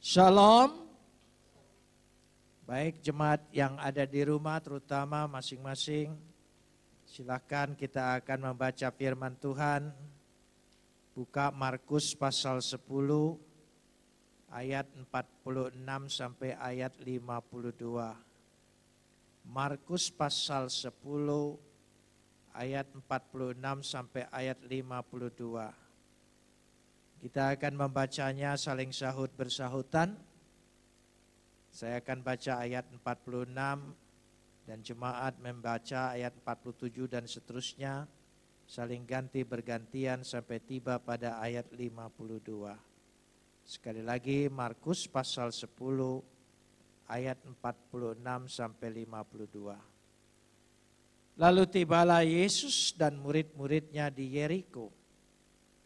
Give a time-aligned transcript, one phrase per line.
[0.00, 0.88] Shalom.
[2.64, 6.16] Baik jemaat yang ada di rumah terutama masing-masing.
[7.04, 9.92] Silakan kita akan membaca firman Tuhan.
[11.12, 12.80] Buka Markus pasal 10
[14.48, 15.68] ayat 46
[16.08, 18.16] sampai ayat 52.
[19.52, 20.96] Markus pasal 10
[22.56, 23.52] ayat 46
[23.84, 25.89] sampai ayat 52.
[27.20, 30.16] Kita akan membacanya saling sahut bersahutan.
[31.68, 33.52] Saya akan baca ayat 46
[34.64, 38.08] dan jemaat membaca ayat 47 dan seterusnya.
[38.64, 42.72] Saling ganti bergantian sampai tiba pada ayat 52.
[43.68, 45.76] Sekali lagi Markus pasal 10
[47.04, 49.76] ayat 46 sampai 52.
[51.36, 54.99] Lalu tibalah Yesus dan murid-muridnya di Yeriko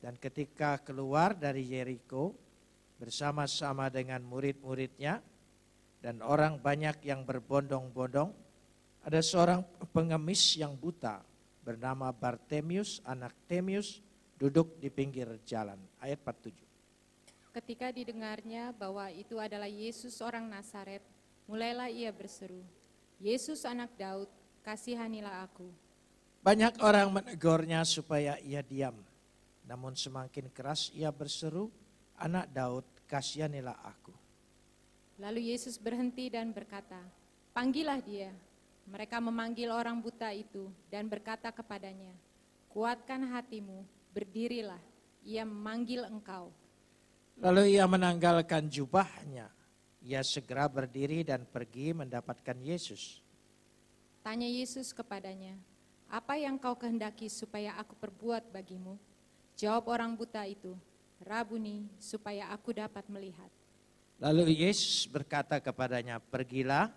[0.04, 2.36] dan ketika keluar dari Yeriko
[3.00, 5.24] bersama-sama dengan murid-muridnya
[6.04, 8.28] dan orang banyak yang berbondong-bondong,
[9.00, 9.64] ada seorang
[9.96, 11.24] pengemis yang buta
[11.64, 14.04] bernama Bartemius, anak Temius,
[14.36, 15.80] duduk di pinggir jalan.
[15.96, 16.52] Ayat 47.
[17.56, 21.00] Ketika didengarnya bahwa itu adalah Yesus orang Nazaret,
[21.48, 22.60] mulailah ia berseru,
[23.16, 24.28] Yesus anak Daud,
[24.60, 25.64] kasihanilah aku.
[26.44, 29.13] Banyak orang menegurnya supaya ia diam.
[29.64, 31.72] Namun semakin keras ia berseru,
[32.20, 34.12] anak Daud kasihanilah aku.
[35.16, 37.00] Lalu Yesus berhenti dan berkata,
[37.56, 38.32] panggillah dia.
[38.84, 42.12] Mereka memanggil orang buta itu dan berkata kepadanya,
[42.68, 43.80] kuatkan hatimu,
[44.12, 44.80] berdirilah,
[45.24, 46.52] ia memanggil engkau.
[47.40, 49.48] Lalu ia menanggalkan jubahnya.
[50.04, 53.24] Ia segera berdiri dan pergi mendapatkan Yesus.
[54.20, 55.56] Tanya Yesus kepadanya,
[56.12, 59.00] apa yang kau kehendaki supaya aku perbuat bagimu?
[59.54, 60.74] Jawab orang buta itu,
[61.22, 63.46] Rabuni, supaya aku dapat melihat.
[64.18, 66.90] Lalu Yesus berkata kepadanya, pergilah,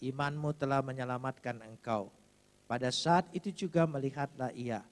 [0.00, 2.08] imanmu telah menyelamatkan engkau.
[2.68, 4.84] Pada saat itu juga melihatlah ia.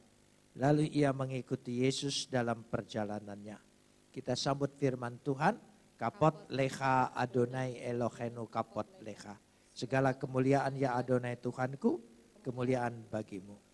[0.56, 3.60] Lalu ia mengikuti Yesus dalam perjalanannya.
[4.09, 5.60] Kita sambut firman Tuhan,
[6.00, 9.37] kapot leha Adonai Elohenu kapot leha.
[9.76, 12.00] Segala kemuliaan ya Adonai Tuhanku,
[12.41, 13.66] kemuliaan bagimu.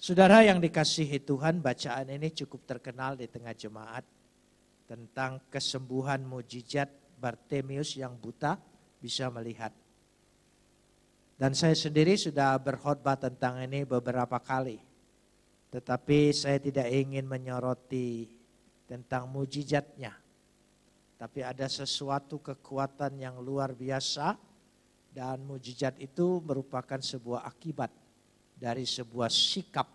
[0.00, 4.00] Saudara yang dikasihi Tuhan, bacaan ini cukup terkenal di tengah jemaat
[4.88, 6.88] tentang kesembuhan mujizat
[7.20, 8.56] Bartemius yang buta
[8.96, 9.76] bisa melihat.
[11.36, 14.80] Dan saya sendiri sudah berkhotbah tentang ini beberapa kali.
[15.68, 18.24] Tetapi saya tidak ingin menyoroti
[18.88, 20.16] tentang mujizatnya.
[21.20, 24.32] Tapi ada sesuatu kekuatan yang luar biasa
[25.12, 27.92] dan mujizat itu merupakan sebuah akibat
[28.60, 29.88] dari sebuah sikap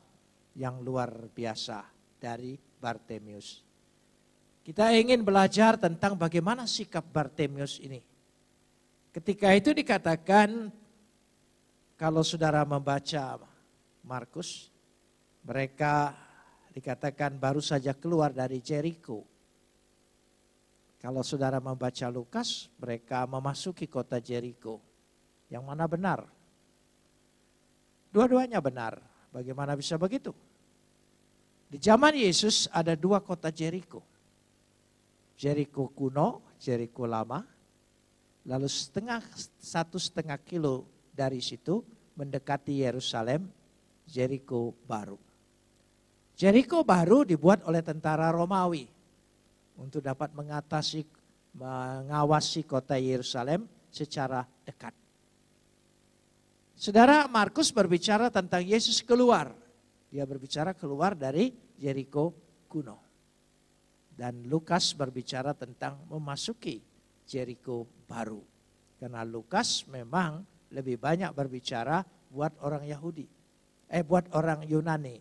[0.57, 1.85] yang luar biasa
[2.17, 3.61] dari Bartemius.
[4.65, 8.01] Kita ingin belajar tentang bagaimana sikap Bartemius ini.
[9.13, 10.73] Ketika itu dikatakan
[11.93, 13.37] kalau saudara membaca
[14.01, 14.73] Markus,
[15.45, 16.17] mereka
[16.73, 19.23] dikatakan baru saja keluar dari Jericho.
[20.97, 24.81] Kalau saudara membaca Lukas, mereka memasuki kota Jericho.
[25.47, 26.34] Yang mana benar?
[28.15, 28.95] Dua-duanya benar.
[29.35, 30.31] Bagaimana bisa begitu?
[31.67, 33.99] Di zaman Yesus ada dua kota Jericho.
[35.35, 37.43] Jericho kuno, Jericho lama.
[38.47, 39.19] Lalu setengah
[39.59, 41.83] satu setengah kilo dari situ
[42.15, 43.51] mendekati Yerusalem,
[44.07, 45.19] Jericho baru.
[46.39, 48.87] Jericho baru dibuat oleh tentara Romawi
[49.75, 51.03] untuk dapat mengatasi
[51.51, 55.04] mengawasi kota Yerusalem secara dekat.
[56.75, 59.55] Saudara Markus berbicara tentang Yesus keluar.
[60.11, 62.35] Dia berbicara keluar dari Jericho
[62.67, 62.99] kuno.
[64.11, 66.83] Dan Lukas berbicara tentang memasuki
[67.23, 68.43] Jericho baru.
[68.99, 73.27] Karena Lukas memang lebih banyak berbicara buat orang Yahudi.
[73.87, 75.19] Eh buat orang Yunani.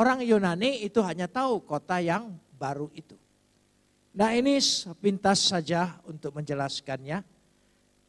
[0.00, 3.16] Orang Yunani itu hanya tahu kota yang baru itu.
[4.16, 4.56] Nah ini
[5.04, 7.20] pintas saja untuk menjelaskannya.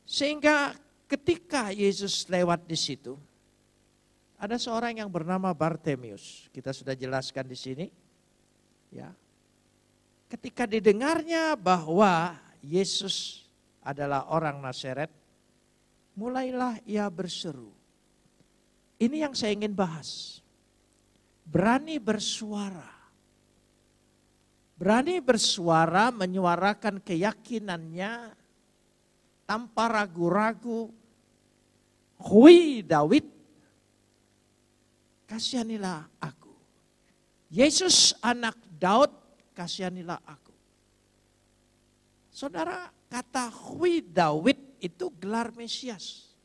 [0.07, 3.17] Sehingga ketika Yesus lewat di situ,
[4.35, 6.51] ada seorang yang bernama Bartemius.
[6.51, 7.85] Kita sudah jelaskan di sini.
[8.91, 9.09] Ya.
[10.27, 13.47] Ketika didengarnya bahwa Yesus
[13.79, 15.09] adalah orang Nazaret,
[16.17, 17.71] mulailah ia berseru.
[18.99, 20.41] Ini yang saya ingin bahas.
[21.45, 22.91] Berani bersuara.
[24.75, 28.35] Berani bersuara menyuarakan keyakinannya
[29.45, 30.91] tanpa ragu-ragu.
[32.15, 33.25] Hui Daud,
[35.29, 36.53] kasihanilah aku.
[37.53, 39.13] Yesus anak Daud,
[39.53, 40.53] kasihanilah aku.
[42.33, 46.35] Saudara, Kata Hui Dawid itu gelar Mesias.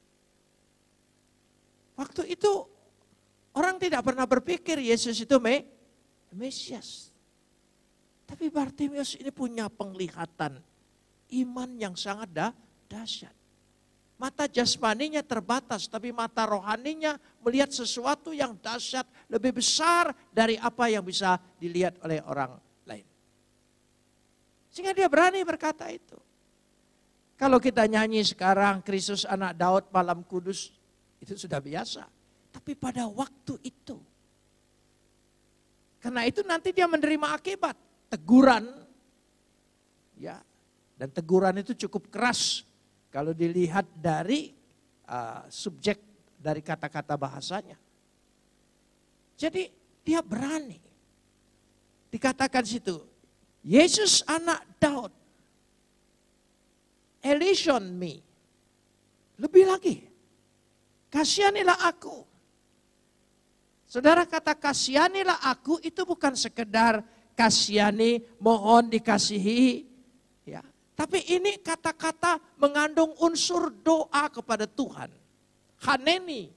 [1.98, 2.64] Waktu itu
[3.56, 5.66] orang tidak pernah berpikir Yesus itu me,
[6.30, 7.10] Mesias.
[8.22, 10.62] Tapi Bartimius ini punya penglihatan
[11.30, 12.50] iman yang sangat dah,
[12.90, 13.32] dahsyat.
[14.20, 21.00] Mata jasmaninya terbatas, tapi mata rohaninya melihat sesuatu yang dahsyat lebih besar dari apa yang
[21.00, 22.52] bisa dilihat oleh orang
[22.84, 23.06] lain.
[24.68, 26.18] Sehingga dia berani berkata itu.
[27.40, 30.68] Kalau kita nyanyi sekarang Kristus anak Daud malam kudus,
[31.24, 32.04] itu sudah biasa.
[32.52, 33.96] Tapi pada waktu itu,
[36.04, 37.72] karena itu nanti dia menerima akibat,
[38.12, 38.68] teguran,
[40.20, 40.36] ya,
[41.00, 42.68] dan teguran itu cukup keras
[43.10, 44.54] kalau dilihat dari
[45.10, 45.98] uh, subjek
[46.38, 47.76] dari kata-kata bahasanya.
[49.34, 49.68] Jadi
[50.06, 50.78] dia berani.
[52.10, 53.02] Dikatakan situ,
[53.62, 55.12] Yesus anak Daud,
[57.22, 58.18] Elison me.
[59.38, 59.96] Lebih lagi,
[61.08, 62.26] kasihanilah aku.
[63.90, 67.02] Saudara kata kasihanilah aku itu bukan sekedar
[67.34, 69.89] kasihani, mohon dikasihi,
[71.00, 75.08] tapi ini kata-kata mengandung unsur doa kepada Tuhan.
[75.88, 76.52] Haneni.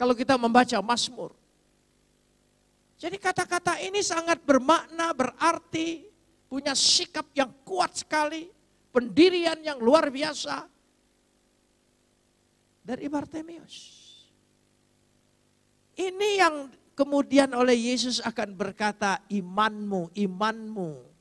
[0.00, 1.36] Kalau kita membaca Mazmur.
[2.96, 6.08] Jadi kata-kata ini sangat bermakna, berarti,
[6.48, 8.48] punya sikap yang kuat sekali,
[8.96, 10.64] pendirian yang luar biasa
[12.80, 13.76] dari Bartemius.
[16.00, 21.15] Ini yang kemudian oleh Yesus akan berkata imanmu, imanmu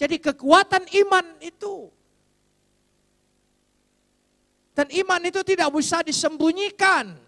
[0.00, 1.92] jadi kekuatan iman itu.
[4.72, 7.20] Dan iman itu tidak bisa disembunyikan.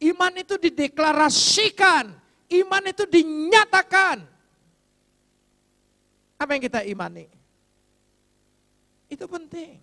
[0.00, 2.08] Iman itu dideklarasikan.
[2.48, 4.24] Iman itu dinyatakan.
[6.40, 7.28] Apa yang kita imani?
[9.12, 9.76] Itu penting.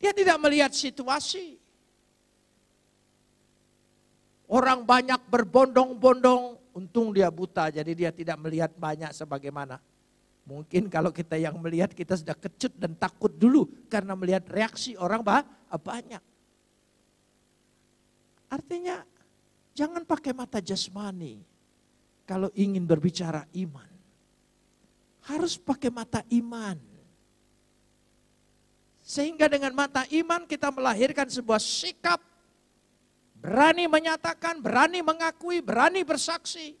[0.00, 1.60] Dia tidak melihat situasi.
[4.48, 9.76] Orang banyak berbondong-bondong, untung dia buta jadi dia tidak melihat banyak sebagaimana
[10.44, 15.24] Mungkin kalau kita yang melihat kita sudah kecut dan takut dulu karena melihat reaksi orang
[15.24, 16.20] banyak.
[18.52, 19.00] Artinya
[19.72, 21.40] jangan pakai mata jasmani
[22.28, 23.88] kalau ingin berbicara iman.
[25.24, 26.76] Harus pakai mata iman.
[29.00, 32.20] Sehingga dengan mata iman kita melahirkan sebuah sikap
[33.40, 36.76] berani menyatakan, berani mengakui, berani bersaksi.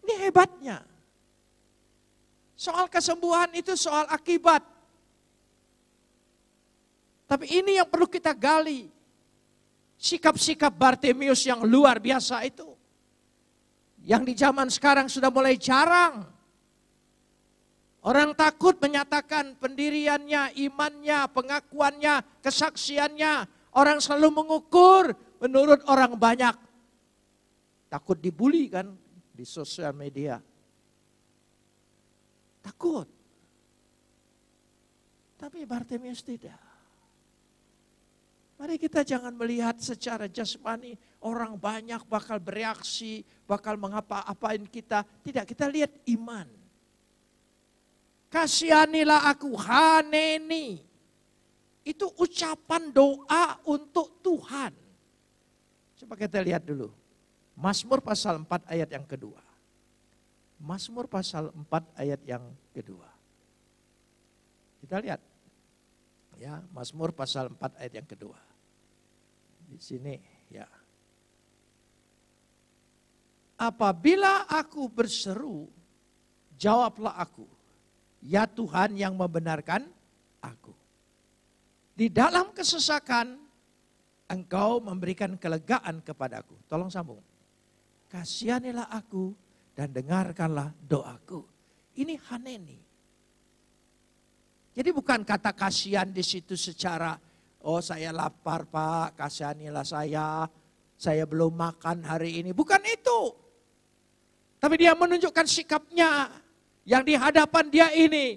[0.00, 0.89] Ini hebatnya.
[2.60, 4.60] Soal kesembuhan itu soal akibat.
[7.24, 8.92] Tapi ini yang perlu kita gali.
[9.96, 12.68] Sikap-sikap Bartemius yang luar biasa itu.
[14.04, 16.28] Yang di zaman sekarang sudah mulai jarang.
[18.04, 23.48] Orang takut menyatakan pendiriannya, imannya, pengakuannya, kesaksiannya.
[23.72, 26.56] Orang selalu mengukur menurut orang banyak.
[27.88, 28.92] Takut dibully kan
[29.32, 30.44] di sosial media.
[32.60, 33.08] Takut.
[35.40, 36.60] Tapi Bartemius tidak.
[38.60, 40.92] Mari kita jangan melihat secara jasmani
[41.24, 45.00] orang banyak bakal bereaksi, bakal mengapa-apain kita.
[45.24, 46.44] Tidak, kita lihat iman.
[48.28, 50.84] Kasihanilah aku, haneni.
[51.80, 54.76] Itu ucapan doa untuk Tuhan.
[56.04, 56.92] Coba kita lihat dulu.
[57.56, 59.49] Mazmur pasal 4 ayat yang kedua.
[60.60, 62.44] Mazmur pasal 4 ayat yang
[62.76, 63.08] kedua.
[64.84, 65.20] Kita lihat.
[66.36, 68.36] Ya, Mazmur pasal 4 ayat yang kedua.
[69.68, 70.20] Di sini
[70.52, 70.68] ya.
[73.60, 75.68] Apabila aku berseru,
[76.56, 77.44] jawablah aku.
[78.20, 79.88] Ya Tuhan yang membenarkan
[80.44, 80.72] aku.
[81.96, 83.36] Di dalam kesesakan,
[84.28, 86.56] engkau memberikan kelegaan kepadaku.
[86.68, 87.20] Tolong sambung.
[88.08, 89.36] Kasihanilah aku
[89.80, 91.40] dan dengarkanlah doaku.
[91.96, 92.76] Ini Haneni.
[94.76, 97.16] Jadi bukan kata kasihan di situ secara,
[97.64, 100.44] oh saya lapar pak, kasihanilah saya,
[101.00, 102.52] saya belum makan hari ini.
[102.52, 103.32] Bukan itu.
[104.60, 106.28] Tapi dia menunjukkan sikapnya
[106.84, 108.36] yang di hadapan dia ini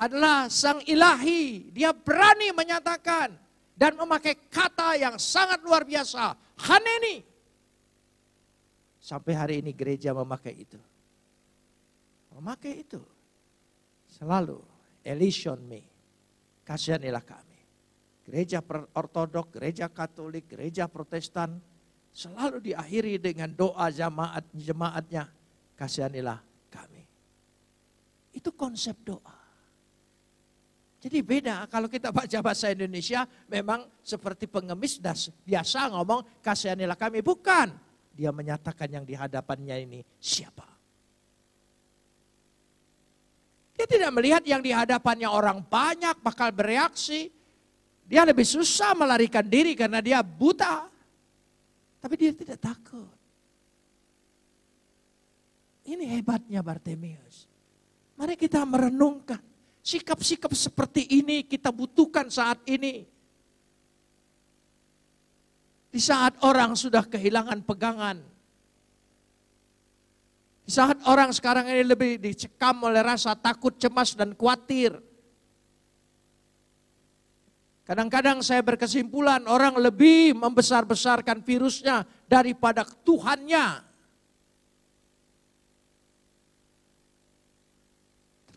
[0.00, 1.68] adalah sang ilahi.
[1.76, 3.36] Dia berani menyatakan
[3.76, 6.32] dan memakai kata yang sangat luar biasa.
[6.56, 7.29] Haneni.
[9.00, 10.76] Sampai hari ini gereja memakai itu.
[12.36, 13.00] Memakai itu.
[14.06, 14.60] Selalu.
[15.00, 15.80] Elison me.
[16.62, 17.58] Kasihanilah kami.
[18.28, 18.60] Gereja
[18.92, 21.56] ortodok, gereja katolik, gereja protestan.
[22.12, 25.26] Selalu diakhiri dengan doa jemaat jemaatnya.
[25.74, 26.50] Kasihanilah
[28.30, 29.36] Itu konsep doa.
[31.00, 37.24] Jadi beda kalau kita baca bahasa Indonesia memang seperti pengemis das biasa ngomong kasihanilah kami
[37.24, 37.72] bukan.
[38.14, 40.66] Dia menyatakan yang di hadapannya ini siapa.
[43.74, 47.32] Dia tidak melihat yang di hadapannya orang banyak bakal bereaksi.
[48.04, 50.90] Dia lebih susah melarikan diri karena dia buta.
[52.00, 53.14] Tapi dia tidak takut.
[55.88, 57.48] Ini hebatnya Bartemius.
[58.20, 59.40] Mari kita merenungkan
[59.80, 63.08] Sikap-sikap seperti ini kita butuhkan saat ini.
[65.90, 68.22] Di saat orang sudah kehilangan pegangan.
[70.62, 74.94] Di saat orang sekarang ini lebih dicekam oleh rasa takut, cemas, dan khawatir.
[77.82, 83.82] Kadang-kadang saya berkesimpulan orang lebih membesar-besarkan virusnya daripada Tuhannya.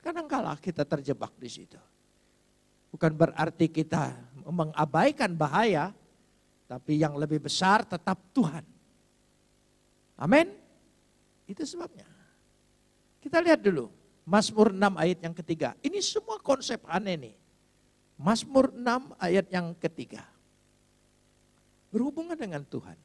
[0.03, 1.79] Kadangkala kita terjebak di situ.
[2.93, 4.13] Bukan berarti kita
[4.45, 5.95] mengabaikan bahaya,
[6.73, 8.65] tapi yang lebih besar tetap Tuhan.
[10.17, 10.49] Amin.
[11.45, 12.09] Itu sebabnya.
[13.21, 13.93] Kita lihat dulu
[14.25, 15.77] Mazmur 6 ayat yang ketiga.
[15.85, 17.35] Ini semua konsep aneh nih.
[18.17, 20.25] Mazmur 6 ayat yang ketiga.
[21.93, 22.97] Berhubungan dengan Tuhan.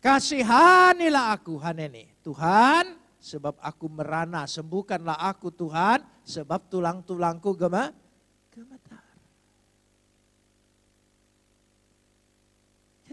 [0.00, 2.08] Kasihanilah aku, Haneni.
[2.24, 4.48] Tuhan, sebab aku merana.
[4.48, 9.03] Sembuhkanlah aku Tuhan, sebab tulang-tulangku gemetar.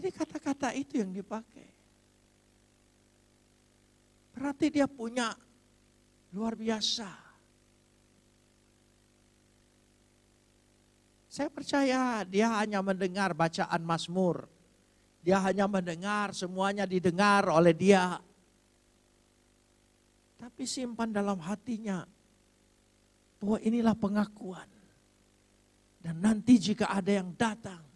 [0.02, 1.70] Jadi kata-kata itu yang dipakai.
[4.34, 5.30] Berarti dia punya
[6.34, 7.06] luar biasa.
[11.30, 14.50] Saya percaya dia hanya mendengar bacaan Mazmur.
[15.22, 18.18] Dia hanya mendengar, semuanya didengar oleh dia.
[20.34, 22.02] Tapi simpan dalam hatinya
[23.38, 24.66] bahwa inilah pengakuan.
[26.02, 27.91] Dan nanti jika ada yang datang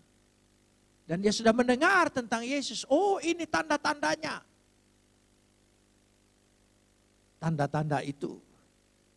[1.07, 4.43] dan dia sudah mendengar tentang Yesus, oh ini tanda-tandanya.
[7.39, 8.43] Tanda-tanda itu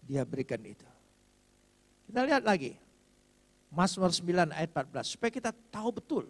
[0.06, 0.86] dia berikan itu.
[2.06, 2.78] Kita lihat lagi.
[3.70, 6.26] Mazmur 9 ayat 14 supaya kita tahu betul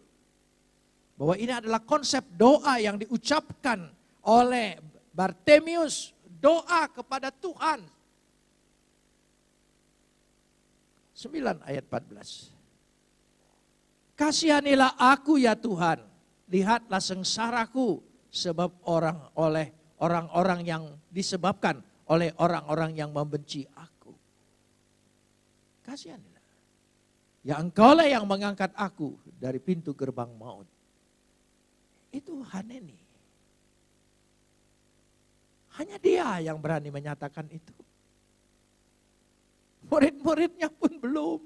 [1.15, 3.87] bahwa ini adalah konsep doa yang diucapkan
[4.23, 4.79] oleh
[5.15, 7.83] Bartemius doa kepada Tuhan.
[11.15, 12.58] 9 ayat 14.
[14.19, 16.03] Kasihanilah aku ya Tuhan,
[16.51, 19.71] lihatlah sengsaraku sebab orang oleh
[20.03, 21.79] orang-orang yang disebabkan
[22.11, 24.11] oleh orang-orang yang membenci aku.
[25.88, 26.43] Kasihanilah.
[27.47, 30.67] Ya engkaulah yang mengangkat aku dari pintu gerbang maut.
[32.11, 32.99] Itu Haneni.
[35.79, 37.71] Hanya dia yang berani menyatakan itu.
[39.88, 41.39] Murid-muridnya pun belum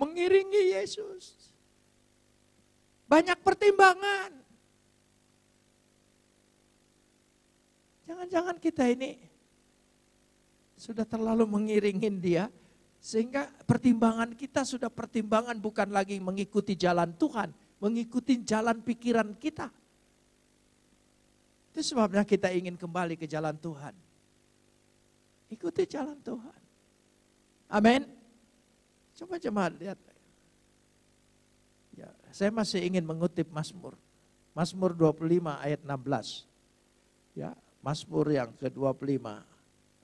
[0.00, 1.52] mengiringi Yesus.
[3.04, 4.32] Banyak pertimbangan.
[8.08, 9.20] Jangan-jangan kita ini
[10.80, 12.48] sudah terlalu mengiringin dia
[12.98, 19.68] sehingga pertimbangan kita sudah pertimbangan bukan lagi mengikuti jalan Tuhan, mengikuti jalan pikiran kita.
[21.70, 23.94] Itu sebabnya kita ingin kembali ke jalan Tuhan.
[25.50, 26.60] Ikuti jalan Tuhan.
[27.70, 28.19] Amin.
[29.20, 30.00] Coba coba lihat.
[31.92, 33.92] Ya, saya masih ingin mengutip Mazmur.
[34.56, 36.48] Mazmur 25 ayat 16.
[37.36, 37.52] Ya,
[37.84, 39.20] Mazmur yang ke-25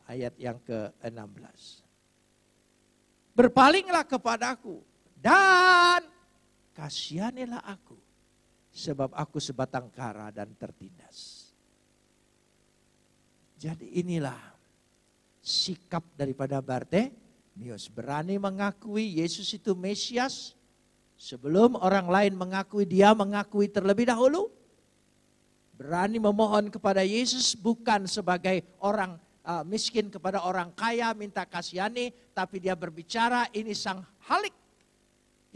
[0.05, 1.81] ayat yang ke-16.
[3.33, 4.85] Berpalinglah kepadaku
[5.17, 6.05] dan
[6.77, 7.97] kasihanilah aku
[8.69, 11.49] sebab aku sebatang kara dan tertindas.
[13.57, 14.37] Jadi inilah
[15.41, 16.61] sikap daripada
[17.57, 17.89] Bartemius.
[17.89, 20.53] Berani mengakui Yesus itu Mesias.
[21.17, 24.53] Sebelum orang lain mengakui, dia mengakui terlebih dahulu.
[25.81, 32.13] Berani memohon kepada Yesus bukan sebagai orang uh, miskin kepada orang kaya minta kasihani.
[32.37, 34.53] Tapi dia berbicara ini sang halik.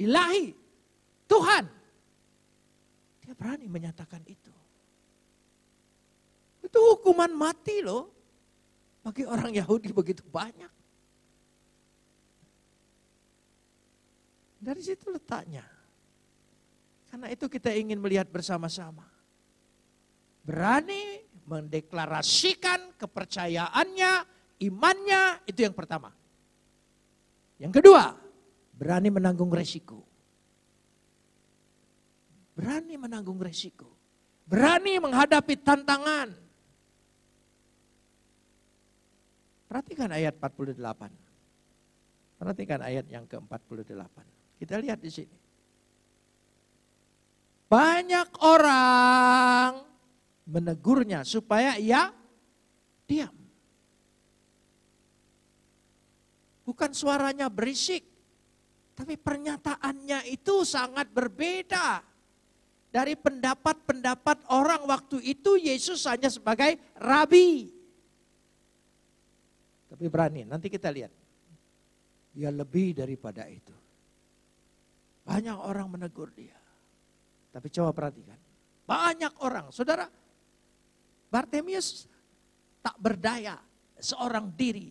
[0.01, 0.57] Ilahi.
[1.29, 1.69] Tuhan.
[3.21, 4.53] Dia berani menyatakan itu.
[6.65, 8.09] Itu hukuman mati loh.
[9.05, 10.80] Bagi orang Yahudi begitu banyak.
[14.71, 15.67] Dari situ letaknya.
[17.11, 19.03] Karena itu kita ingin melihat bersama-sama.
[20.47, 24.13] Berani mendeklarasikan kepercayaannya,
[24.63, 26.15] imannya, itu yang pertama.
[27.59, 28.15] Yang kedua,
[28.79, 30.07] berani menanggung resiko.
[32.55, 33.91] Berani menanggung resiko.
[34.47, 36.31] Berani menghadapi tantangan.
[39.67, 40.79] Perhatikan ayat 48.
[42.39, 44.40] Perhatikan ayat yang ke-48.
[44.61, 45.37] Kita lihat di sini.
[47.65, 49.73] Banyak orang
[50.45, 52.13] menegurnya supaya ia
[53.09, 53.33] diam.
[56.69, 58.05] Bukan suaranya berisik,
[58.93, 62.05] tapi pernyataannya itu sangat berbeda
[62.93, 67.73] dari pendapat-pendapat orang waktu itu Yesus hanya sebagai rabi.
[69.89, 71.11] Tapi berani, nanti kita lihat.
[72.37, 73.80] Dia lebih daripada itu.
[75.31, 76.59] Banyak orang menegur dia.
[77.55, 78.35] Tapi coba perhatikan.
[78.83, 80.11] Banyak orang, saudara.
[81.31, 82.11] Bartemius
[82.83, 83.55] tak berdaya,
[83.95, 84.91] seorang diri.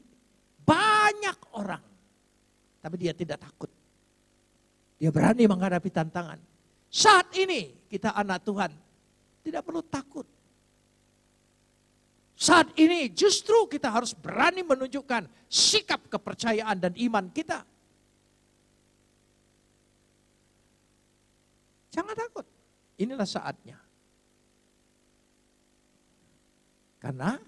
[0.63, 1.83] Banyak orang.
[2.79, 3.67] Tapi dia tidak takut.
[4.95, 6.39] Dia berani menghadapi tantangan.
[6.87, 8.71] Saat ini kita anak Tuhan
[9.43, 10.27] tidak perlu takut.
[12.39, 17.67] Saat ini justru kita harus berani menunjukkan sikap kepercayaan dan iman kita.
[21.89, 22.45] Jangan takut.
[23.01, 23.77] Inilah saatnya.
[26.99, 27.39] Karena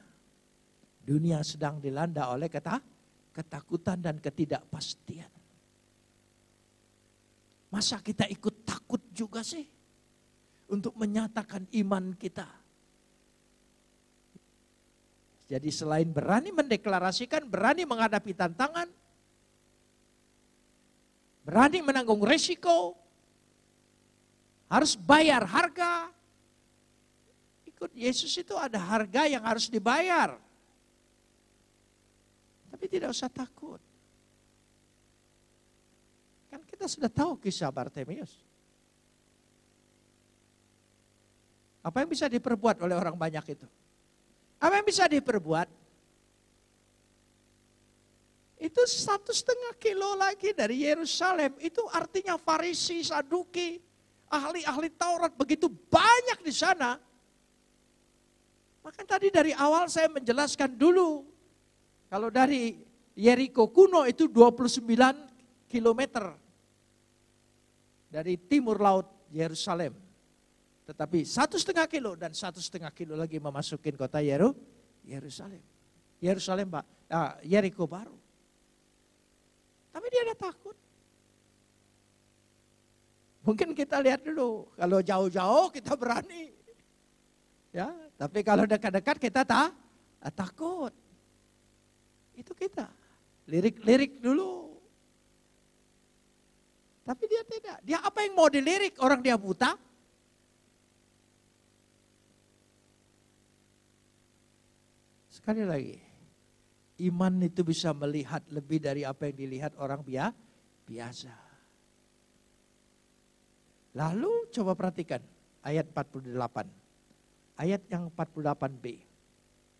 [1.04, 2.80] dunia sedang dilanda oleh kata
[3.36, 5.32] ketakutan dan ketidakpastian.
[7.72, 9.64] Masa kita ikut takut juga sih?
[10.72, 12.48] Untuk menyatakan iman kita.
[15.52, 18.88] Jadi selain berani mendeklarasikan, berani menghadapi tantangan,
[21.44, 22.96] berani menanggung resiko,
[24.72, 26.08] harus bayar harga.
[27.68, 30.40] Ikut Yesus itu ada harga yang harus dibayar.
[32.72, 33.84] Tapi tidak usah takut.
[36.48, 38.32] Kan kita sudah tahu kisah Bartemius.
[41.84, 43.68] Apa yang bisa diperbuat oleh orang banyak itu?
[44.62, 45.68] Apa yang bisa diperbuat?
[48.62, 51.58] Itu satu setengah kilo lagi dari Yerusalem.
[51.58, 53.82] Itu artinya Farisi, Saduki,
[54.32, 56.96] ahli-ahli Taurat begitu banyak di sana.
[58.82, 61.28] Maka tadi dari awal saya menjelaskan dulu.
[62.08, 62.80] Kalau dari
[63.14, 64.88] Yeriko kuno itu 29
[65.68, 66.34] kilometer
[68.10, 69.94] dari timur laut Yerusalem.
[70.88, 74.52] Tetapi satu setengah kilo dan satu setengah kilo lagi memasukin kota Yeru,
[75.08, 75.62] Yerusalem.
[76.20, 78.18] Yerusalem pak, ah, Yeriko baru.
[79.92, 80.76] Tapi dia ada takut.
[83.42, 86.54] Mungkin kita lihat dulu, kalau jauh-jauh kita berani.
[87.74, 89.74] Ya, tapi kalau dekat-dekat kita tak
[90.38, 90.94] takut.
[92.38, 92.86] Itu kita.
[93.50, 94.78] Lirik-lirik dulu.
[97.02, 97.78] Tapi dia tidak.
[97.82, 99.02] Dia apa yang mau dilirik?
[99.02, 99.74] Orang dia buta.
[105.34, 105.98] Sekali lagi,
[107.10, 110.06] iman itu bisa melihat lebih dari apa yang dilihat orang
[110.86, 111.51] biasa.
[113.92, 115.20] Lalu coba perhatikan
[115.66, 116.32] ayat 48.
[117.60, 118.86] Ayat yang 48b.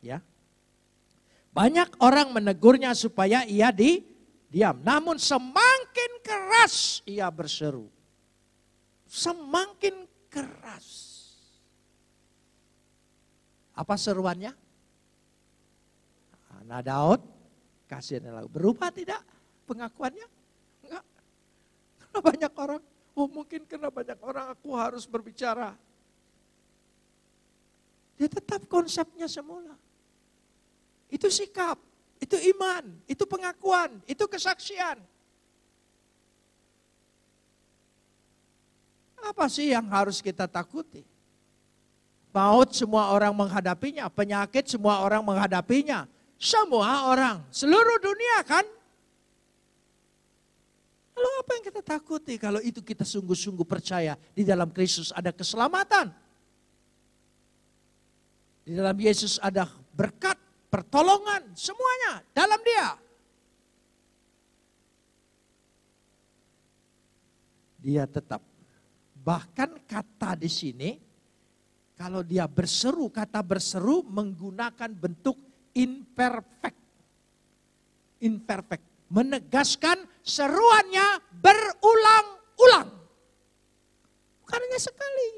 [0.04, 0.20] Ya.
[1.52, 4.04] Banyak orang menegurnya supaya ia di
[4.52, 4.80] diam.
[4.84, 7.88] Namun semakin keras ia berseru.
[9.08, 10.88] Semakin keras.
[13.76, 14.52] Apa seruannya?
[16.72, 17.20] Nah Daud
[17.92, 18.48] kasih lagu.
[18.48, 19.20] Berubah tidak
[19.68, 20.24] pengakuannya?
[20.88, 21.04] Enggak.
[22.00, 22.82] Karena banyak orang,
[23.16, 25.76] oh mungkin karena banyak orang aku harus berbicara.
[28.16, 29.74] Dia tetap konsepnya semula.
[31.12, 31.76] Itu sikap,
[32.22, 35.02] itu iman, itu pengakuan, itu kesaksian.
[39.22, 41.06] Apa sih yang harus kita takuti?
[42.32, 46.08] Maut semua orang menghadapinya, penyakit semua orang menghadapinya,
[46.40, 48.66] semua orang, seluruh dunia kan?
[51.16, 56.12] Lalu apa yang kita takuti kalau itu kita sungguh-sungguh percaya di dalam Kristus ada keselamatan.
[58.62, 60.38] Di dalam Yesus ada berkat,
[60.72, 62.88] pertolongan, semuanya dalam dia.
[67.82, 68.46] Dia tetap.
[69.22, 70.90] Bahkan kata di sini,
[71.98, 75.38] kalau dia berseru, kata berseru menggunakan bentuk
[75.74, 76.78] imperfect.
[78.22, 78.91] Imperfect.
[79.12, 82.90] Menegaskan seruannya berulang-ulang.
[84.40, 85.32] Bukan hanya sekali.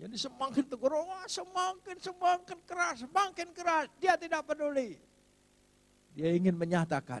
[0.00, 3.86] Jadi semakin tegur, oh, semakin semakin keras, semakin keras.
[4.00, 4.96] Dia tidak peduli.
[6.16, 7.20] Dia ingin menyatakan,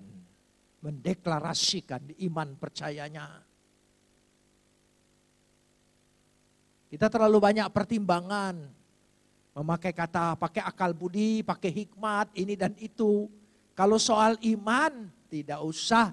[0.80, 3.42] mendeklarasikan iman percayanya.
[6.88, 8.80] Kita terlalu banyak pertimbangan
[9.50, 13.26] Memakai kata, pakai akal budi, pakai hikmat, ini dan itu.
[13.80, 16.12] Kalau soal iman, tidak usah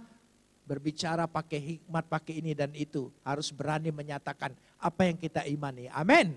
[0.64, 3.12] berbicara pakai hikmat, pakai ini dan itu.
[3.28, 5.92] Harus berani menyatakan apa yang kita imani.
[5.92, 6.32] Amin.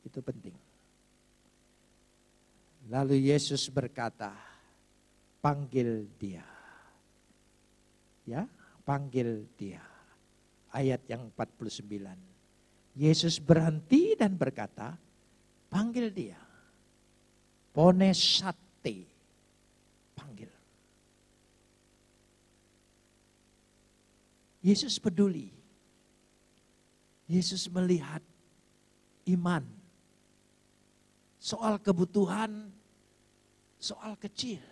[0.00, 0.56] Itu penting.
[2.88, 4.32] Lalu Yesus berkata,
[5.44, 6.46] panggil dia.
[8.24, 8.48] Ya,
[8.88, 9.84] panggil dia.
[10.72, 12.96] Ayat yang 49.
[12.96, 14.96] Yesus berhenti dan berkata,
[15.68, 16.40] panggil dia.
[17.72, 19.12] Ponesate,
[20.12, 20.50] panggil.
[24.62, 25.50] Yesus peduli.
[27.26, 28.22] Yesus melihat
[29.26, 29.66] iman.
[31.42, 32.70] Soal kebutuhan,
[33.82, 34.62] soal kecil.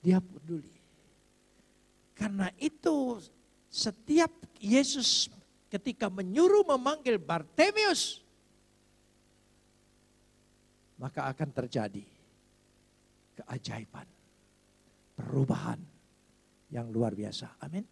[0.00, 0.72] Dia peduli.
[2.16, 3.20] Karena itu
[3.68, 5.28] setiap Yesus
[5.68, 8.24] ketika menyuruh memanggil Bartemius,
[10.96, 12.15] maka akan terjadi
[13.36, 14.08] keajaiban,
[15.14, 15.80] perubahan
[16.72, 17.60] yang luar biasa.
[17.60, 17.84] Amin.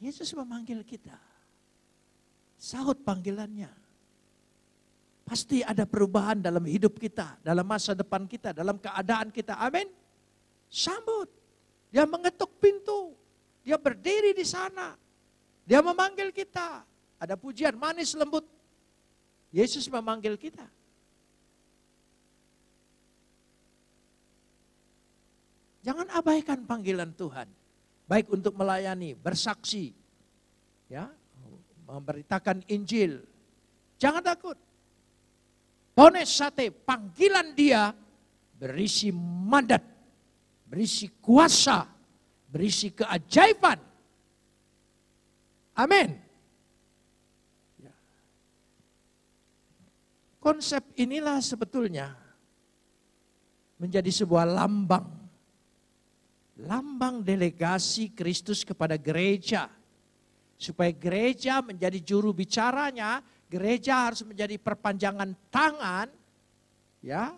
[0.00, 1.16] Yesus memanggil kita.
[2.60, 3.70] Sahut panggilannya.
[5.24, 9.56] Pasti ada perubahan dalam hidup kita, dalam masa depan kita, dalam keadaan kita.
[9.56, 9.88] Amin.
[10.68, 11.32] Sambut.
[11.88, 13.16] Dia mengetuk pintu.
[13.64, 14.92] Dia berdiri di sana.
[15.64, 16.84] Dia memanggil kita.
[17.16, 18.44] Ada pujian manis lembut.
[19.48, 20.68] Yesus memanggil kita.
[25.84, 27.44] Jangan abaikan panggilan Tuhan.
[28.08, 29.92] Baik untuk melayani, bersaksi,
[30.88, 31.08] ya,
[31.84, 33.20] memberitakan Injil.
[34.00, 34.56] Jangan takut.
[35.94, 37.94] Pones sate, panggilan dia
[38.58, 39.84] berisi mandat,
[40.66, 41.86] berisi kuasa,
[42.50, 43.78] berisi keajaiban.
[45.78, 46.18] Amin.
[47.78, 47.94] Ya.
[50.42, 52.14] Konsep inilah sebetulnya
[53.78, 55.23] menjadi sebuah lambang.
[56.62, 59.66] Lambang delegasi Kristus kepada gereja.
[60.54, 63.18] Supaya gereja menjadi juru bicaranya
[63.50, 66.08] gereja harus menjadi perpanjangan tangan
[67.02, 67.34] ya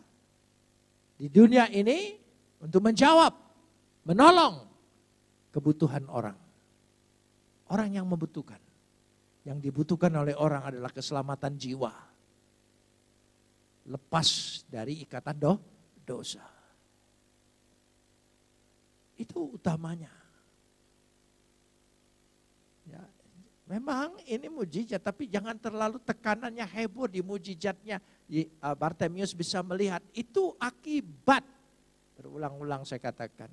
[1.17, 2.13] di dunia ini
[2.61, 3.33] untuk menjawab,
[4.05, 4.69] menolong
[5.53, 6.37] kebutuhan orang.
[7.73, 8.61] Orang yang membutuhkan.
[9.49, 11.93] Yang dibutuhkan oleh orang adalah keselamatan jiwa.
[13.87, 15.53] Lepas dari ikatan do,
[16.03, 16.56] dosa.
[19.17, 20.27] Itu utamanya.
[23.67, 27.99] Memang ini mujizat, tapi jangan terlalu tekanannya heboh di mujizatnya.
[28.31, 31.43] Uh, Bartemius bisa melihat itu akibat.
[32.15, 33.51] Berulang-ulang saya katakan.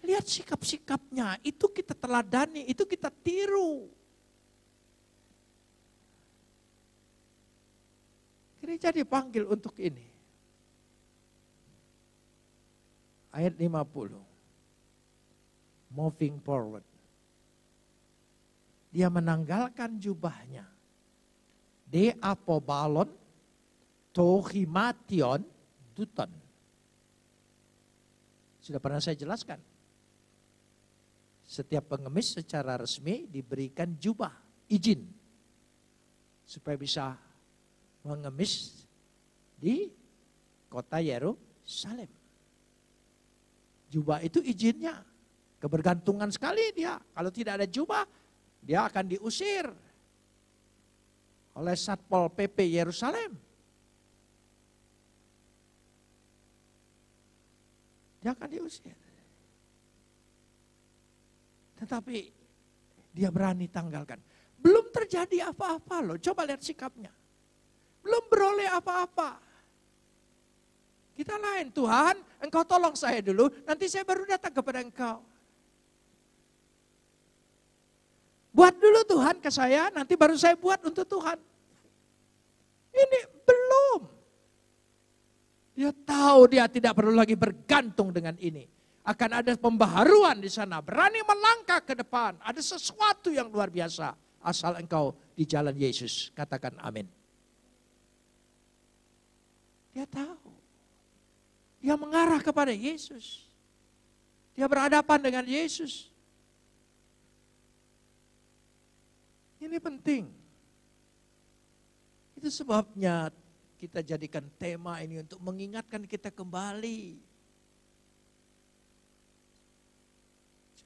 [0.00, 3.92] Lihat sikap-sikapnya, itu kita teladani, itu kita tiru.
[8.64, 10.08] Gereja dipanggil untuk ini.
[13.36, 14.33] Ayat 50.
[15.94, 16.82] Moving forward
[18.94, 20.62] dia menanggalkan jubahnya.
[21.82, 23.10] De apobalon
[24.14, 25.42] tohimation
[25.90, 26.30] duton.
[28.62, 29.58] Sudah pernah saya jelaskan.
[31.42, 34.30] Setiap pengemis secara resmi diberikan jubah,
[34.70, 35.02] izin.
[36.46, 37.18] Supaya bisa
[38.06, 38.86] mengemis
[39.58, 39.90] di
[40.70, 42.08] kota Yerusalem.
[43.90, 45.02] Jubah itu izinnya.
[45.64, 47.00] Kebergantungan sekali dia.
[47.00, 48.04] Kalau tidak ada jubah,
[48.60, 49.64] dia akan diusir
[51.56, 53.32] oleh Satpol PP Yerusalem.
[58.20, 58.92] Dia akan diusir.
[61.80, 62.18] Tetapi
[63.16, 64.20] dia berani tanggalkan.
[64.60, 67.12] Belum terjadi apa-apa loh, coba lihat sikapnya.
[68.04, 69.40] Belum beroleh apa-apa.
[71.16, 75.32] Kita lain, Tuhan engkau tolong saya dulu, nanti saya baru datang kepada engkau.
[78.54, 81.34] Buat dulu Tuhan ke saya, nanti baru saya buat untuk Tuhan.
[82.94, 84.00] Ini belum.
[85.74, 88.62] Dia tahu dia tidak perlu lagi bergantung dengan ini.
[89.02, 90.78] Akan ada pembaharuan di sana.
[90.78, 92.38] Berani melangkah ke depan.
[92.38, 94.14] Ada sesuatu yang luar biasa.
[94.38, 96.30] Asal engkau di jalan Yesus.
[96.30, 97.10] Katakan amin.
[99.90, 100.54] Dia tahu.
[101.82, 103.50] Dia mengarah kepada Yesus.
[104.54, 106.13] Dia berhadapan dengan Yesus.
[109.74, 110.30] Ini penting.
[112.38, 113.34] Itu sebabnya
[113.74, 117.18] kita jadikan tema ini untuk mengingatkan kita kembali.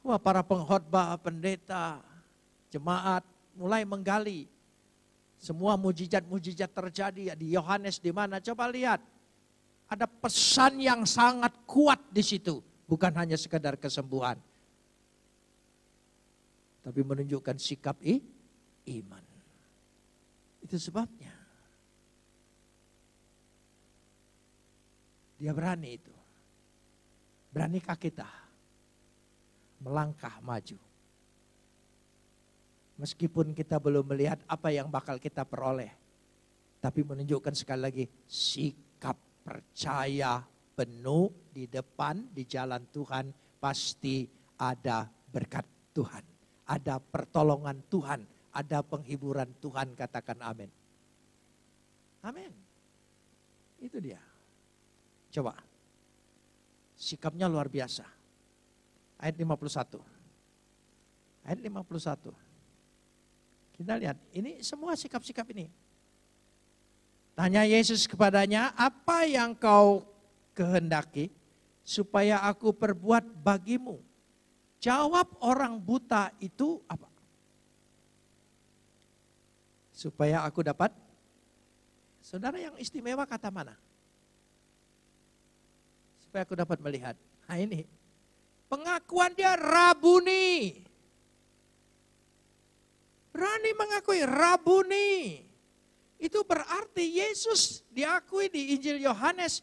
[0.01, 2.01] Wah, para pengkhotbah, pendeta,
[2.73, 3.29] jemaat
[3.61, 4.49] mulai menggali
[5.37, 9.05] semua mujizat-mujizat terjadi di Yohanes di mana coba lihat
[9.85, 14.41] ada pesan yang sangat kuat di situ bukan hanya sekedar kesembuhan
[16.81, 18.01] tapi menunjukkan sikap
[18.89, 19.25] iman
[20.65, 21.33] itu sebabnya
[25.39, 26.15] dia berani itu
[27.53, 28.29] beranikah kita
[29.79, 30.89] melangkah maju
[32.99, 35.95] Meskipun kita belum melihat apa yang bakal kita peroleh.
[36.83, 39.15] Tapi menunjukkan sekali lagi sikap
[39.47, 40.43] percaya
[40.75, 43.31] penuh di depan, di jalan Tuhan.
[43.63, 44.27] Pasti
[44.59, 45.63] ada berkat
[45.95, 46.27] Tuhan.
[46.67, 48.21] Ada pertolongan Tuhan.
[48.53, 50.71] Ada penghiburan Tuhan katakan amin.
[52.25, 52.53] Amin.
[53.79, 54.19] Itu dia.
[55.31, 55.55] Coba.
[56.99, 58.03] Sikapnya luar biasa.
[59.19, 60.03] Ayat 51.
[61.47, 62.35] Ayat 51.
[63.79, 65.71] Kita lihat, ini semua sikap-sikap ini.
[67.39, 70.03] Tanya Yesus kepadanya, apa yang kau
[70.59, 71.31] kehendaki
[71.87, 74.03] supaya aku perbuat bagimu?
[74.83, 77.08] Jawab orang buta itu apa?
[79.99, 80.95] Supaya aku dapat?
[82.23, 83.75] Saudara yang istimewa kata mana?
[86.23, 87.19] Supaya aku dapat melihat.
[87.51, 87.83] Nah ini,
[88.71, 90.87] pengakuan dia rabuni.
[93.35, 95.43] Berani mengakui Rabuni.
[96.19, 99.63] Itu berarti Yesus diakui di Injil Yohanes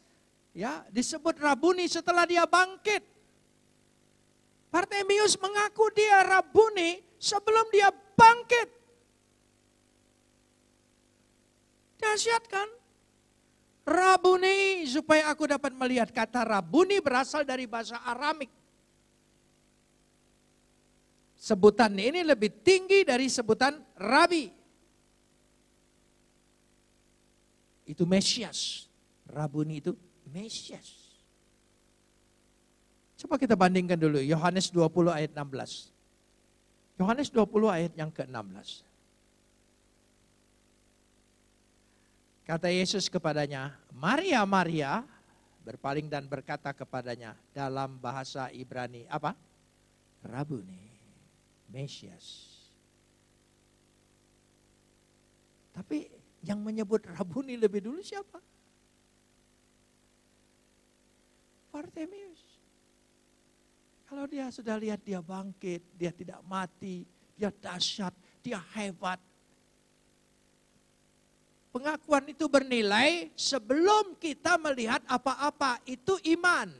[0.56, 3.04] ya disebut Rabuni setelah dia bangkit.
[4.71, 8.74] Bartemius mengaku dia Rabuni sebelum dia bangkit.
[12.15, 12.69] Dahsyat kan?
[13.84, 18.47] Rabuni supaya aku dapat melihat kata Rabuni berasal dari bahasa Aramik
[21.36, 24.49] Sebutan ini lebih tinggi dari sebutan rabi.
[27.86, 28.89] Itu Mesias.
[29.30, 29.93] Rabuni itu
[30.32, 31.19] Mesias.
[33.19, 35.93] Coba kita bandingkan dulu Yohanes 20 ayat 16.
[36.97, 38.94] Yohanes 20 ayat yang ke-16.
[42.45, 45.01] Kata Yesus kepadanya, Maria, Maria,
[45.65, 49.34] berpaling dan berkata kepadanya dalam bahasa Ibrani, apa?
[50.21, 50.93] Rabuni.
[51.73, 52.53] Mesias.
[55.73, 56.08] Tapi
[56.45, 58.38] yang menyebut Rabuni lebih dulu siapa?
[61.73, 62.62] Bartemius.
[64.05, 69.17] Kalau dia sudah lihat dia bangkit, dia tidak mati, dia dahsyat, dia hebat.
[71.75, 76.71] Pengakuan itu bernilai sebelum kita melihat apa-apa, itu iman.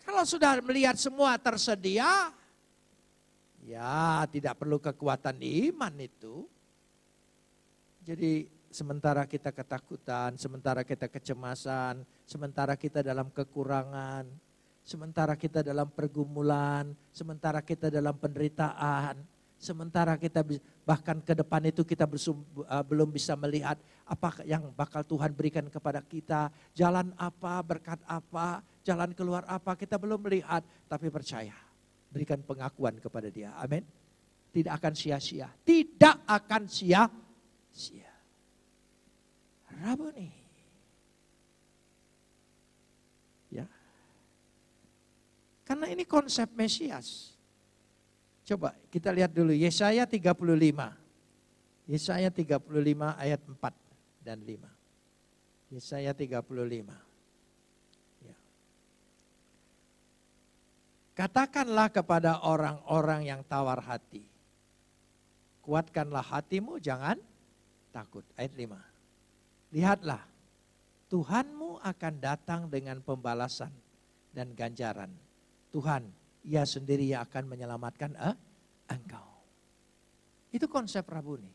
[0.00, 2.32] Kalau sudah melihat semua tersedia,
[3.68, 6.48] Ya, tidak perlu kekuatan iman itu.
[8.02, 14.24] Jadi sementara kita ketakutan, sementara kita kecemasan, sementara kita dalam kekurangan,
[14.80, 19.20] sementara kita dalam pergumulan, sementara kita dalam penderitaan,
[19.60, 20.40] sementara kita
[20.88, 23.76] bahkan ke depan itu kita uh, belum bisa melihat
[24.08, 30.00] apa yang bakal Tuhan berikan kepada kita, jalan apa, berkat apa, jalan keluar apa, kita
[30.00, 31.54] belum melihat, tapi percaya
[32.10, 33.54] berikan pengakuan kepada dia.
[33.60, 33.86] Amin.
[34.50, 35.46] Tidak akan sia-sia.
[35.62, 38.10] Tidak akan sia-sia.
[39.78, 40.30] Rabuni.
[43.54, 43.66] Ya.
[45.62, 47.38] Karena ini konsep Mesias.
[48.50, 50.34] Coba kita lihat dulu Yesaya 35.
[51.86, 52.58] Yesaya 35
[53.14, 54.66] ayat 4 dan 5.
[55.70, 57.10] Yesaya 35.
[61.20, 64.24] Katakanlah kepada orang-orang yang tawar hati.
[65.60, 67.20] Kuatkanlah hatimu, jangan
[67.92, 68.24] takut.
[68.40, 68.80] Ayat 5.
[69.76, 70.24] Lihatlah,
[71.12, 73.68] Tuhanmu akan datang dengan pembalasan
[74.32, 75.12] dan ganjaran.
[75.70, 76.08] Tuhan,
[76.46, 78.36] ia sendiri yang akan menyelamatkan eh,
[78.88, 79.28] engkau.
[80.50, 81.52] Itu konsep Rabuni.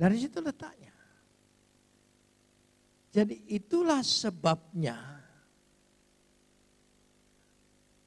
[0.00, 0.96] Dari situ letaknya.
[3.10, 5.20] Jadi itulah sebabnya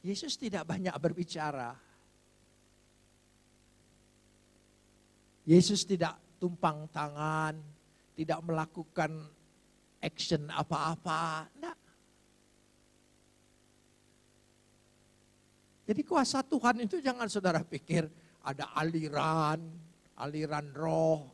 [0.03, 1.71] Yesus tidak banyak berbicara.
[5.47, 7.55] Yesus tidak tumpang tangan,
[8.15, 9.11] tidak melakukan
[10.03, 11.47] action apa-apa.
[15.83, 18.07] Jadi kuasa Tuhan itu jangan saudara pikir
[18.43, 19.59] ada aliran,
[20.19, 21.27] aliran roh,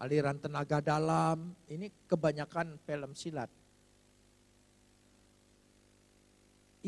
[0.00, 1.52] aliran tenaga dalam.
[1.68, 3.48] Ini kebanyakan film silat.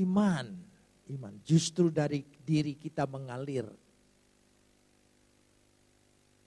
[0.01, 0.57] Iman,
[1.13, 3.69] iman justru dari diri kita mengalir.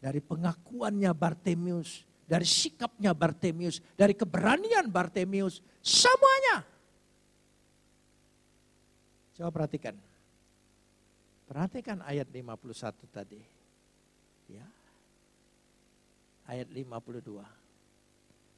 [0.01, 6.61] Dari pengakuannya Bartemius, dari sikapnya Bartemius, dari keberanian Bartemius, semuanya.
[9.33, 9.97] Coba perhatikan.
[11.45, 13.41] Perhatikan ayat 51 tadi.
[14.49, 14.65] Ya.
[16.49, 17.45] Ayat 52.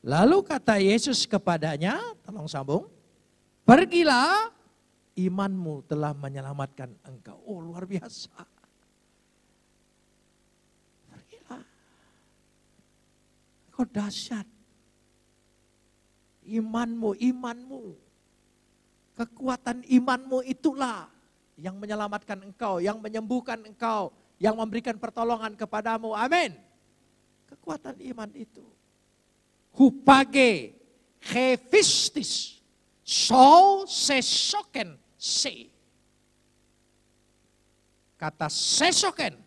[0.08, 2.88] Lalu kata Yesus kepadanya, tolong sambung.
[3.68, 4.56] Pergilah,
[5.20, 7.36] imanmu telah menyelamatkan engkau.
[7.44, 8.32] Oh luar biasa.
[11.12, 11.64] Pergilah.
[13.76, 14.48] Kau dahsyat.
[16.48, 17.84] Imanmu, imanmu.
[19.20, 21.17] Kekuatan imanmu itulah
[21.58, 26.14] yang menyelamatkan engkau, yang menyembuhkan engkau, yang memberikan pertolongan kepadamu.
[26.14, 26.54] Amin.
[27.50, 28.62] Kekuatan iman itu.
[29.74, 30.78] Hupage,
[31.22, 32.62] hefistis,
[33.02, 35.74] so sesoken se.
[38.18, 39.38] Kata sesoken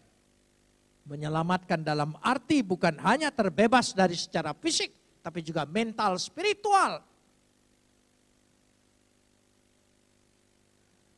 [1.07, 7.03] menyelamatkan dalam arti bukan hanya terbebas dari secara fisik, tapi juga mental, spiritual.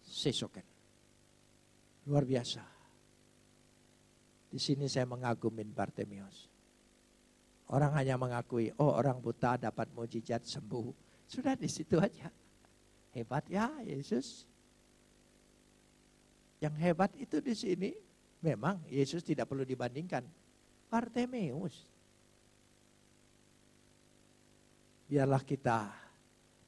[0.09, 0.72] Sesoken.
[2.07, 2.63] Luar biasa.
[4.53, 6.51] Di sini saya mengagumin Bartemius.
[7.73, 10.93] Orang hanya mengakui, oh orang buta dapat mujizat sembuh.
[11.25, 12.29] Sudah di situ aja.
[13.17, 14.45] Hebat ya Yesus.
[16.61, 17.91] Yang hebat itu di sini
[18.45, 20.21] memang Yesus tidak perlu dibandingkan.
[20.93, 21.89] Bartemeus.
[25.09, 25.89] Biarlah kita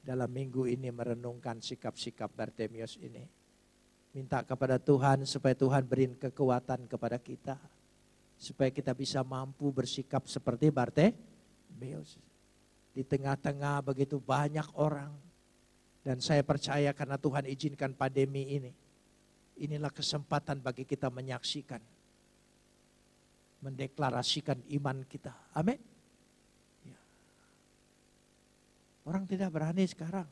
[0.01, 3.34] dalam minggu ini merenungkan sikap-sikap Bartemeus ini.
[4.15, 7.59] Minta kepada Tuhan supaya Tuhan beri kekuatan kepada kita
[8.39, 12.19] supaya kita bisa mampu bersikap seperti Bartemeus.
[12.95, 15.11] Di tengah-tengah begitu banyak orang
[15.99, 18.71] dan saya percaya karena Tuhan izinkan pandemi ini.
[19.59, 21.83] Inilah kesempatan bagi kita menyaksikan.
[23.63, 25.35] Mendeklarasikan iman kita.
[25.51, 25.79] Amin.
[26.87, 26.99] Ya.
[29.03, 30.27] Orang tidak berani sekarang.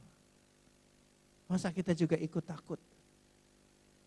[1.51, 2.79] Masa kita juga ikut takut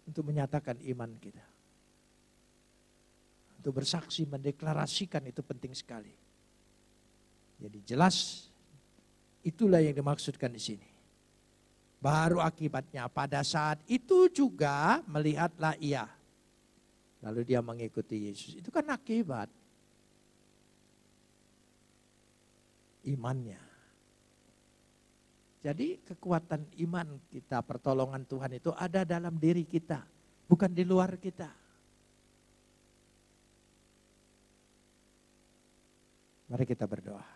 [0.06, 1.56] untuk menyatakan iman kita
[3.66, 6.14] untuk bersaksi, mendeklarasikan itu penting sekali.
[7.58, 8.46] Jadi jelas
[9.42, 10.86] itulah yang dimaksudkan di sini.
[11.98, 16.06] Baru akibatnya pada saat itu juga melihatlah ia.
[17.18, 18.54] Lalu dia mengikuti Yesus.
[18.54, 19.50] Itu kan akibat
[23.02, 23.65] imannya.
[25.66, 29.98] Jadi kekuatan iman kita, pertolongan Tuhan itu ada dalam diri kita,
[30.46, 31.50] bukan di luar kita.
[36.46, 37.35] Mari kita berdoa.